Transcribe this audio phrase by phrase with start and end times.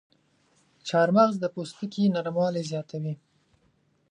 [0.87, 3.13] چارمغز د پوستکي نرموالی زیاتوي.